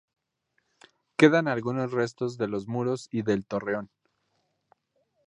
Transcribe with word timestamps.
Quedan 1.15 1.47
algunos 1.47 1.91
restos 1.91 2.35
de 2.39 2.47
los 2.47 2.67
muros 2.67 3.07
y 3.11 3.21
del 3.21 3.45
torreón. 3.45 3.91